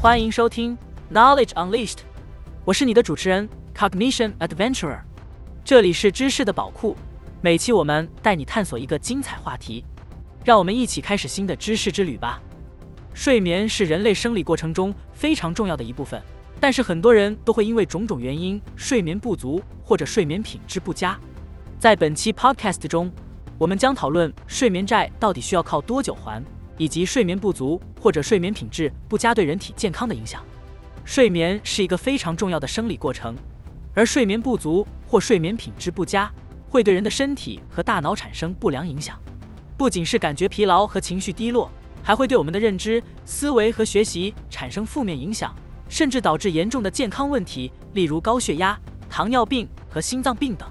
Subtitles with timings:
[0.00, 0.78] 欢迎收听
[1.12, 1.98] Knowledge Unleashed，
[2.64, 5.00] 我是你的主持人 Cognition Adventurer，
[5.64, 6.96] 这里是知识的宝库，
[7.40, 9.84] 每期我们带你探索一个精彩话题，
[10.44, 12.40] 让我们一起开始新的知识之旅吧。
[13.14, 16.22] 睡眠是人类生理过程中非常重要的一部分，
[16.60, 21.18] 但是很多人都会因为种种原因睡眠不足或者睡眠品质不佳。
[21.78, 23.12] 在本期 Podcast 中，
[23.58, 26.42] 我们将讨论睡眠债到底需要靠多久还。
[26.78, 30.44] 以及睡眠不足或者睡眠品质不佳对人体健康的影响。
[31.06, 33.34] 睡眠是一个非常重要的生理过程，
[33.94, 36.30] 而睡眠不足或睡眠品质不佳
[36.68, 39.18] 会对人的身体和大脑产生不良影响。
[39.78, 41.70] 不仅是感觉疲劳和情绪低落，
[42.02, 45.56] 还会对我们的认知、思维和学习产生负面影响，
[45.88, 50.68] 甚至导致严重的健康问题，例如高血压、糖尿病和心脏病等。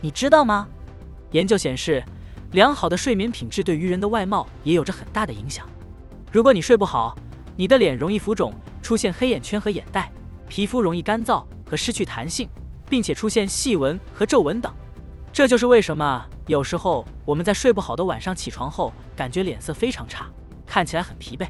[0.00, 0.68] 你知道吗？
[1.32, 2.02] 研究显示。
[2.52, 5.68] 良好的睡眠品质对于人的外貌也有着很大的影响。
[6.30, 7.14] 如果你睡不好，
[7.56, 10.10] 你的脸容易浮肿，出现黑眼圈和眼袋，
[10.48, 12.48] 皮肤容易干燥和失去弹性，
[12.88, 14.72] 并且出现细纹和皱纹等。
[15.32, 20.30] 这就是为什么有时候我们在睡不好的晚上起床后，感觉脸色非常差，
[20.64, 21.46] 看起来很疲惫。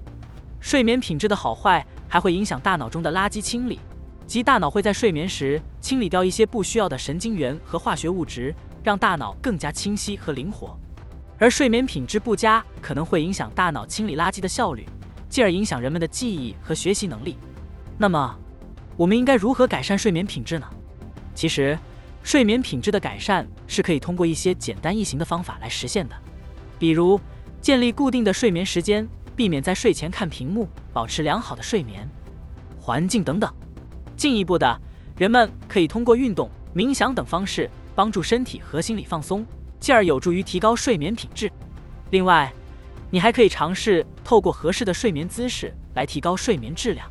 [0.60, 3.78] 睡眠品质的好坏还会影响大脑中的垃圾清理，
[4.26, 10.74] 即大脑会在睡眠时清理掉一些不需要的神经元和化学物质，让大脑更加清晰和灵活。
[11.38, 14.86] 而睡眠品质不佳可能会影响大脑清理垃圾的效率，
[15.28, 17.36] 进而影响人们的记忆和学习能力。
[17.98, 18.34] 那么，
[18.96, 20.66] 我们应该如何改善睡眠品质呢？
[21.34, 21.78] 其实，
[22.22, 26.16] 睡眠品质的改善是可以通过一些简单易行的方法来实现的，
[26.78, 27.20] 比如
[27.60, 29.06] 建立固定的睡眠时间，
[29.36, 32.08] 避免在睡前看屏幕，保持良好的睡眠
[32.80, 33.52] 环境等等。
[34.16, 34.80] 进一步的，
[35.18, 39.46] 人们可以通过运动、冥想等方式帮助身体和心理放松。
[39.78, 41.52] 进而有助于提高睡眠品质。
[42.10, 42.50] 另外，
[43.10, 47.06] 你还可以尝试透过合适的睡眠姿势来提高睡眠质量。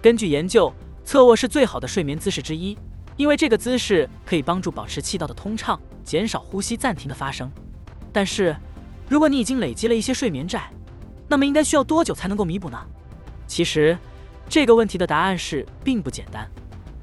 [0.00, 0.72] 根据研究，
[1.04, 2.78] 侧卧是最好的睡眠姿势之一，
[3.16, 7.50] 因为这个姿势可以帮助保持气道的通畅，减少呼吸暂停的发生。
[8.12, 8.56] 但是，
[9.08, 10.70] 如果你已经累积了一些睡眠债，
[11.28, 12.78] 那么应该需要多久才能够弥补呢？
[13.46, 13.96] 其实，
[14.48, 16.48] 这个问题的答案是并不简单。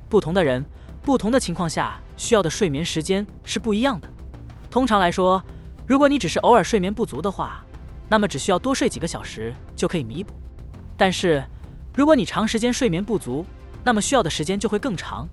[0.10, 0.64] 不同的人，
[1.02, 4.10] 不同的情况下需要的睡眠时间是不一样的。
[4.70, 5.44] 通常来说，
[5.86, 7.64] 如果你只是偶尔睡眠不足的话，
[8.10, 10.34] 那么只需要多睡几个小时就可以弥补。
[10.96, 11.44] 但是，
[11.96, 13.46] 如果你长时间睡眠不足，
[13.84, 15.28] 那么需要的时间就会更长。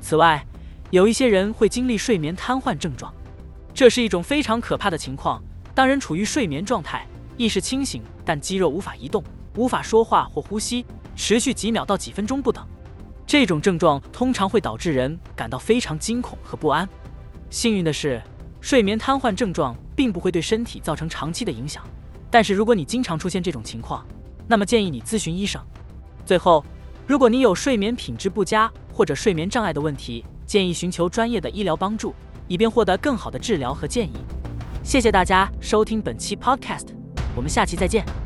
[0.00, 0.44] 此外，
[0.90, 3.12] 有一些人会经历睡眠瘫痪症状，
[3.72, 5.42] 这是一种非常可怕的情况。
[5.74, 7.06] 当人处于睡眠状态，
[7.36, 9.22] 意识清醒，但肌肉无法移动，
[9.56, 10.84] 无法说话或呼吸，
[11.16, 12.66] 持续几秒到几分钟不等。
[13.26, 16.88] 这种症状通常会导致人感到非常惊恐和不安。
[17.50, 18.22] 幸运的是。
[18.60, 21.84] 睡眠瘫痪症状并不会对身体造成长期的影响，
[22.30, 24.02] 但是如果你经常出现这种情况，
[24.48, 25.62] 那么建议你咨询医生。
[26.24, 26.64] 最后，
[27.06, 32.14] 如果你有睡眠品质不佳或者睡眠障碍的问题，建议寻求专业的医疗帮助，
[32.48, 34.14] 以便获得更好的治疗和建议。
[34.82, 36.86] 谢谢大家收听本期 Podcast，
[37.36, 38.23] 我们下期再见。